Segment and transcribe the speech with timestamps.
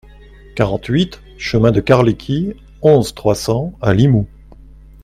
[0.55, 4.27] quarante-huit chemin de Carliqui, onze, trois cents à Limoux